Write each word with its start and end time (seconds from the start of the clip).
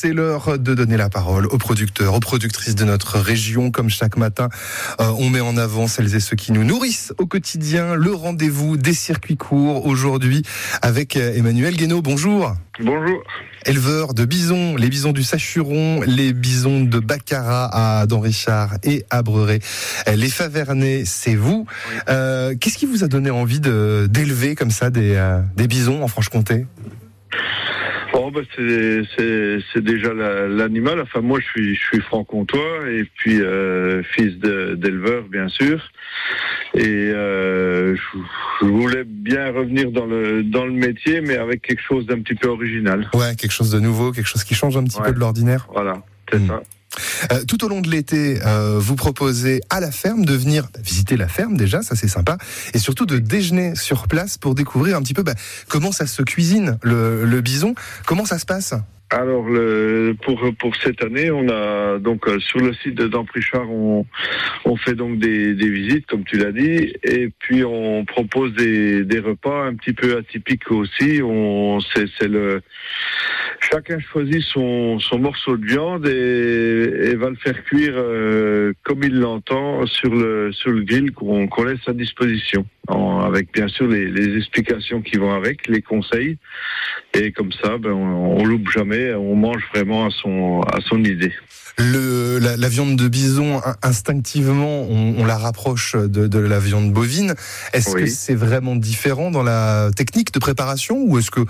c'est 0.00 0.14
l'heure 0.14 0.58
de 0.58 0.74
donner 0.74 0.96
la 0.96 1.10
parole 1.10 1.44
aux 1.44 1.58
producteurs, 1.58 2.14
aux 2.14 2.20
productrices 2.20 2.74
de 2.74 2.86
notre 2.86 3.18
région. 3.18 3.70
Comme 3.70 3.90
chaque 3.90 4.16
matin, 4.16 4.48
euh, 4.98 5.12
on 5.18 5.28
met 5.28 5.40
en 5.40 5.58
avant 5.58 5.88
celles 5.88 6.14
et 6.14 6.20
ceux 6.20 6.36
qui 6.36 6.52
nous 6.52 6.64
nourrissent 6.64 7.12
au 7.18 7.26
quotidien. 7.26 7.96
Le 7.96 8.14
rendez-vous 8.14 8.78
des 8.78 8.94
circuits 8.94 9.36
courts 9.36 9.84
aujourd'hui 9.84 10.40
avec 10.80 11.18
euh, 11.18 11.34
Emmanuel 11.34 11.76
Guénaud. 11.76 12.00
Bonjour. 12.00 12.54
Bonjour. 12.82 13.22
Éleveur 13.66 14.14
de 14.14 14.24
bisons, 14.24 14.74
les 14.74 14.88
bisons 14.88 15.12
du 15.12 15.22
Sachuron, 15.22 16.00
les 16.06 16.32
bisons 16.32 16.80
de 16.80 16.98
Baccarat 16.98 17.68
à 18.00 18.06
Don 18.06 18.20
Richard 18.20 18.76
et 18.82 19.04
à 19.10 19.20
Breuret. 19.22 19.60
Les 20.10 20.30
Favernais, 20.30 21.02
c'est 21.04 21.34
vous. 21.34 21.66
Euh, 22.08 22.54
Qu'est-ce 22.58 22.78
qui 22.78 22.86
vous 22.86 23.04
a 23.04 23.06
donné 23.06 23.28
envie 23.28 23.60
d'élever 23.60 24.54
comme 24.54 24.70
ça 24.70 24.88
des, 24.88 25.16
euh, 25.16 25.42
des 25.56 25.66
bisons 25.66 26.02
en 26.02 26.08
Franche-Comté? 26.08 26.64
Oh 28.12 28.30
bah 28.30 28.40
c'est 28.56 29.82
déjà 29.82 30.12
l'animal. 30.12 31.00
Enfin 31.00 31.20
moi 31.20 31.38
je 31.40 31.46
suis 31.46 31.74
je 31.74 31.80
suis 31.80 32.00
franc-comtois 32.00 32.88
et 32.90 33.04
puis 33.16 33.40
euh, 33.40 34.02
fils 34.02 34.38
d'éleveur 34.38 35.24
bien 35.28 35.48
sûr. 35.48 35.80
Et 36.74 36.82
euh, 36.86 37.96
je, 38.60 38.66
voulais 38.66 39.04
bien 39.04 39.52
revenir 39.52 39.90
dans 39.90 40.06
le 40.06 40.42
dans 40.42 40.64
le 40.64 40.72
métier 40.72 41.20
mais 41.20 41.36
avec 41.36 41.62
quelque 41.62 41.82
chose 41.82 42.06
d'un 42.06 42.20
petit 42.20 42.34
peu 42.34 42.48
original. 42.48 43.08
Ouais, 43.14 43.34
quelque 43.36 43.52
chose 43.52 43.70
de 43.70 43.80
nouveau, 43.80 44.12
quelque 44.12 44.28
chose 44.28 44.44
qui 44.44 44.54
change 44.54 44.76
un 44.76 44.84
petit 44.84 45.00
peu 45.00 45.12
de 45.12 45.18
l'ordinaire. 45.18 45.68
Voilà, 45.72 46.02
c'est 46.30 46.38
hmm. 46.38 46.48
ça. 46.48 46.62
Euh, 47.32 47.44
tout 47.46 47.64
au 47.64 47.68
long 47.68 47.80
de 47.80 47.88
l'été, 47.88 48.38
euh, 48.44 48.78
vous 48.78 48.96
proposez 48.96 49.60
à 49.70 49.80
la 49.80 49.90
ferme 49.90 50.24
de 50.24 50.34
venir 50.34 50.68
visiter 50.82 51.16
la 51.16 51.28
ferme 51.28 51.56
déjà, 51.56 51.82
ça 51.82 51.94
c'est 51.94 52.08
sympa, 52.08 52.36
et 52.74 52.78
surtout 52.78 53.06
de 53.06 53.18
déjeuner 53.18 53.74
sur 53.76 54.08
place 54.08 54.38
pour 54.38 54.54
découvrir 54.54 54.96
un 54.96 55.02
petit 55.02 55.14
peu 55.14 55.22
bah, 55.22 55.34
comment 55.68 55.92
ça 55.92 56.06
se 56.06 56.22
cuisine 56.22 56.78
le, 56.82 57.40
bison, 57.40 57.74
comment 58.06 58.24
ça 58.24 58.38
se 58.38 58.46
passe? 58.46 58.74
Alors 59.12 59.46
pour 60.22 60.40
pour 60.60 60.76
cette 60.76 61.02
année, 61.02 61.32
on 61.32 61.48
a 61.48 61.98
donc 61.98 62.28
euh, 62.28 62.38
sur 62.38 62.60
le 62.60 62.72
site 62.74 62.94
de 62.94 63.08
Damprichard, 63.08 63.68
on 63.68 64.06
on 64.64 64.76
fait 64.76 64.94
donc 64.94 65.18
des, 65.18 65.54
des 65.54 65.68
visites 65.68 66.06
comme 66.06 66.22
tu 66.22 66.36
l'as 66.36 66.52
dit, 66.52 66.92
et 67.02 67.28
puis 67.40 67.64
on 67.64 68.04
propose 68.04 68.52
des, 68.54 69.04
des 69.04 69.18
repas 69.18 69.66
un 69.66 69.74
petit 69.74 69.94
peu 69.94 70.16
atypiques 70.16 70.70
aussi. 70.70 71.20
On 71.24 71.80
c'est 71.80 72.28
le 72.28 72.62
chacun 73.60 73.98
choisit 74.00 74.42
son 74.42 74.98
son 74.98 75.18
morceau 75.18 75.56
de 75.56 75.66
viande 75.66 76.06
et, 76.06 77.10
et 77.10 77.14
va 77.14 77.30
le 77.30 77.36
faire 77.36 77.62
cuire 77.64 77.94
euh, 77.96 78.72
comme 78.84 79.04
il 79.04 79.18
l'entend 79.18 79.86
sur 79.86 80.14
le 80.14 80.52
sur 80.52 80.70
le 80.70 80.82
grill 80.82 81.12
qu'on 81.12 81.46
qu'on 81.46 81.64
laisse 81.64 81.86
à 81.86 81.92
disposition, 81.92 82.64
avec 82.88 83.52
bien 83.52 83.68
sûr 83.68 83.86
les, 83.86 84.10
les 84.10 84.36
explications 84.36 85.02
qui 85.02 85.16
vont 85.16 85.32
avec, 85.32 85.68
les 85.68 85.82
conseils, 85.82 86.38
et 87.14 87.32
comme 87.32 87.52
ça, 87.52 87.78
ben 87.78 87.92
on, 87.92 88.40
on 88.40 88.44
loupe 88.44 88.70
jamais 88.70 89.14
on 89.14 89.36
mange 89.36 89.62
vraiment 89.74 90.06
à 90.06 90.10
son, 90.10 90.60
à 90.62 90.80
son 90.80 91.02
idée. 91.04 91.32
Le, 91.78 92.38
la, 92.38 92.68
viande 92.68 92.96
de 92.96 93.08
bison, 93.08 93.62
instinctivement, 93.82 94.82
on, 94.82 95.24
la 95.24 95.38
rapproche 95.38 95.96
de, 95.96 96.38
la 96.38 96.58
viande 96.58 96.92
bovine. 96.92 97.34
Est-ce 97.72 97.94
que 97.94 98.06
c'est 98.06 98.34
vraiment 98.34 98.76
différent 98.76 99.30
dans 99.30 99.42
la 99.42 99.90
technique 99.96 100.32
de 100.32 100.38
préparation 100.38 101.02
ou 101.02 101.18
est-ce 101.18 101.30
que 101.30 101.40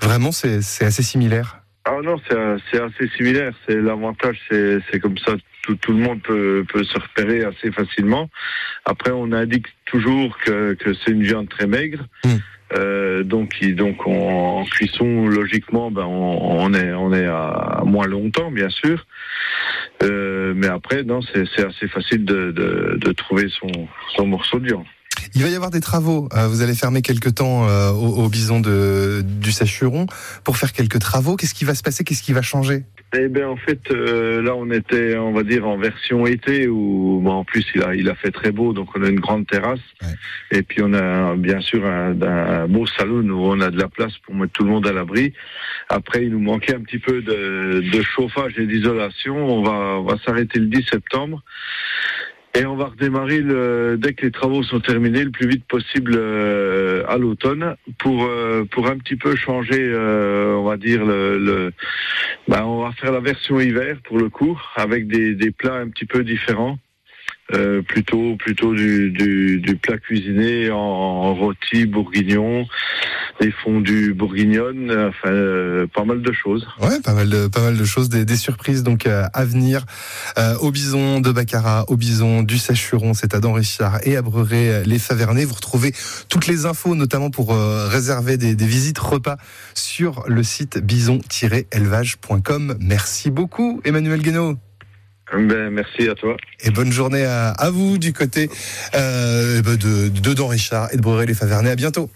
vraiment 0.00 0.30
c'est 0.32 0.84
assez 0.84 1.02
similaire? 1.02 1.59
Ah 1.84 1.98
non, 2.02 2.16
c'est 2.28 2.80
assez 2.80 3.08
similaire. 3.16 3.52
C'est 3.66 3.80
l'avantage, 3.80 4.38
c'est 4.50 5.00
comme 5.00 5.18
ça, 5.18 5.34
tout, 5.62 5.76
tout, 5.76 5.92
le 5.92 5.98
monde 5.98 6.22
peut, 6.22 6.64
peut, 6.72 6.84
se 6.84 6.98
repérer 6.98 7.44
assez 7.44 7.70
facilement. 7.72 8.28
Après, 8.84 9.10
on 9.10 9.32
indique 9.32 9.66
toujours 9.86 10.36
que, 10.38 10.74
que 10.74 10.94
c'est 10.94 11.12
une 11.12 11.22
viande 11.22 11.48
très 11.48 11.66
maigre. 11.66 12.04
Hmm. 12.24 12.38
Euh, 12.76 13.24
donc, 13.24 13.58
donc 13.74 14.06
en, 14.06 14.64
cuisson, 14.64 15.26
logiquement, 15.26 15.90
ben 15.90 16.04
on, 16.04 16.72
est 16.72 16.92
on 16.92 17.12
est 17.12 17.26
à 17.26 17.82
moins 17.84 18.06
longtemps, 18.06 18.50
bien 18.50 18.68
sûr. 18.68 19.06
Euh, 20.02 20.52
mais 20.54 20.68
après, 20.68 21.02
non, 21.02 21.20
c'est 21.22 21.64
assez 21.64 21.88
facile 21.88 22.24
de, 22.24 22.52
de, 22.52 22.96
de, 22.96 23.12
trouver 23.12 23.48
son, 23.48 23.88
son 24.16 24.26
morceau 24.26 24.58
de 24.60 24.66
viande. 24.66 24.86
Il 25.34 25.42
va 25.42 25.48
y 25.48 25.54
avoir 25.54 25.70
des 25.70 25.80
travaux. 25.80 26.28
Euh, 26.34 26.48
vous 26.48 26.62
allez 26.62 26.74
fermer 26.74 27.02
quelques 27.02 27.34
temps 27.34 27.68
euh, 27.68 27.90
au, 27.90 28.28
bison 28.28 28.60
de, 28.60 29.22
du 29.24 29.52
Sachuron 29.52 30.06
pour 30.44 30.56
faire 30.56 30.72
quelques 30.72 30.98
travaux. 30.98 31.36
Qu'est-ce 31.36 31.54
qui 31.54 31.64
va 31.64 31.74
se 31.74 31.82
passer? 31.82 32.04
Qu'est-ce 32.04 32.22
qui 32.22 32.32
va 32.32 32.42
changer? 32.42 32.84
Eh 33.12 33.28
bien, 33.28 33.48
en 33.48 33.56
fait, 33.56 33.80
euh, 33.90 34.40
là, 34.40 34.54
on 34.54 34.70
était, 34.70 35.16
on 35.16 35.32
va 35.32 35.42
dire, 35.42 35.66
en 35.66 35.76
version 35.76 36.26
été 36.26 36.68
où, 36.68 37.28
en 37.28 37.44
plus, 37.44 37.66
il 37.74 37.82
a, 37.82 37.94
il 37.94 38.08
a 38.08 38.14
fait 38.14 38.30
très 38.30 38.52
beau, 38.52 38.72
donc 38.72 38.88
on 38.94 39.02
a 39.02 39.08
une 39.08 39.18
grande 39.18 39.48
terrasse. 39.48 39.80
Et 40.52 40.62
puis, 40.62 40.80
on 40.82 40.94
a 40.94 41.34
bien 41.34 41.60
sûr 41.60 41.84
un, 41.84 42.20
un, 42.22 42.68
beau 42.68 42.86
salon 42.86 43.28
où 43.28 43.46
on 43.46 43.60
a 43.60 43.70
de 43.70 43.78
la 43.78 43.88
place 43.88 44.12
pour 44.24 44.36
mettre 44.36 44.52
tout 44.52 44.62
le 44.62 44.70
monde 44.70 44.86
à 44.86 44.92
l'abri. 44.92 45.32
Après, 45.88 46.24
il 46.24 46.30
nous 46.30 46.40
manquait 46.40 46.76
un 46.76 46.80
petit 46.80 47.00
peu 47.00 47.20
de, 47.20 47.82
de 47.92 48.02
chauffage 48.02 48.56
et 48.58 48.66
d'isolation. 48.66 49.36
On 49.36 49.62
va, 49.62 49.98
on 49.98 50.04
va 50.04 50.16
s'arrêter 50.24 50.60
le 50.60 50.66
10 50.66 50.86
septembre. 50.88 51.42
Et 52.54 52.66
on 52.66 52.74
va 52.74 52.86
redémarrer 52.86 53.42
dès 53.96 54.12
que 54.12 54.26
les 54.26 54.32
travaux 54.32 54.64
sont 54.64 54.80
terminés 54.80 55.22
le 55.22 55.30
plus 55.30 55.46
vite 55.46 55.64
possible 55.66 56.14
euh, 56.16 57.04
à 57.06 57.16
l'automne 57.16 57.76
pour 57.98 58.24
euh, 58.24 58.64
pour 58.64 58.88
un 58.88 58.98
petit 58.98 59.14
peu 59.14 59.36
changer, 59.36 59.78
euh, 59.80 60.56
on 60.56 60.64
va 60.64 60.76
dire 60.76 61.04
bah, 62.48 62.66
on 62.66 62.82
va 62.82 62.90
faire 62.92 63.12
la 63.12 63.20
version 63.20 63.60
hiver 63.60 63.98
pour 64.02 64.18
le 64.18 64.28
coup 64.30 64.60
avec 64.74 65.06
des, 65.06 65.34
des 65.36 65.52
plats 65.52 65.76
un 65.76 65.88
petit 65.88 66.06
peu 66.06 66.24
différents. 66.24 66.78
Plutôt 67.88 68.36
plutôt 68.36 68.74
du, 68.74 69.10
du, 69.10 69.60
du, 69.60 69.74
plat 69.74 69.98
cuisiné 69.98 70.70
en, 70.70 70.76
en, 70.76 71.34
rôti 71.34 71.84
bourguignon, 71.84 72.64
des 73.40 73.50
fondus 73.50 74.14
bourguignonnes, 74.14 74.90
enfin 74.90 75.32
euh, 75.32 75.86
pas 75.86 76.04
mal 76.04 76.22
de 76.22 76.32
choses. 76.32 76.66
Ouais, 76.80 77.00
pas 77.00 77.14
mal 77.14 77.28
de 77.28 77.48
pas 77.48 77.60
mal 77.62 77.76
de 77.76 77.84
choses, 77.84 78.08
des, 78.08 78.24
des 78.24 78.36
surprises 78.36 78.82
donc 78.82 79.06
euh, 79.06 79.24
à 79.32 79.44
venir 79.44 79.84
au 80.60 80.70
bison 80.70 81.20
de 81.20 81.32
Baccarat, 81.32 81.84
au 81.88 81.96
bison 81.96 82.42
du 82.42 82.58
Sachuron, 82.58 83.14
c'est 83.14 83.34
à 83.34 83.40
Richard 83.52 84.00
et 84.04 84.16
à 84.16 84.22
Breuret 84.22 84.84
les 84.84 84.98
Favernets. 84.98 85.44
Vous 85.44 85.54
retrouvez 85.54 85.92
toutes 86.28 86.46
les 86.46 86.66
infos, 86.66 86.94
notamment 86.94 87.30
pour 87.30 87.54
réserver 87.54 88.36
des, 88.36 88.54
des, 88.54 88.66
visites 88.66 88.98
repas 88.98 89.36
sur 89.74 90.24
le 90.26 90.42
site 90.42 90.78
bison-élevage.com. 90.78 92.76
Merci 92.80 93.30
beaucoup, 93.30 93.80
Emmanuel 93.84 94.22
Guénaud. 94.22 94.56
Ben, 95.32 95.70
merci 95.70 96.08
à 96.08 96.14
toi. 96.14 96.36
Et 96.64 96.70
bonne 96.70 96.90
journée 96.90 97.24
à, 97.24 97.50
à 97.50 97.70
vous 97.70 97.98
du 97.98 98.12
côté 98.12 98.50
euh, 98.94 99.62
de, 99.62 100.08
de 100.08 100.34
Don 100.34 100.48
Richard 100.48 100.88
et 100.92 100.96
de 100.96 101.02
Breuret 101.02 101.26
les 101.26 101.34
Favernets. 101.34 101.70
À 101.70 101.76
bientôt. 101.76 102.10